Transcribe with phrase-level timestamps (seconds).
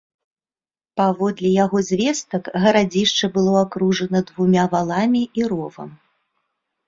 [0.99, 5.89] Паводле яго звестак, гарадзішча было акружана двума валамі і ровам.